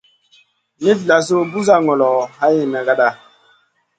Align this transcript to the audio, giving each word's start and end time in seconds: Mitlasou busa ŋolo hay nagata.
Mitlasou 0.83 1.43
busa 1.51 1.75
ŋolo 1.85 2.09
hay 2.37 2.57
nagata. 2.71 3.09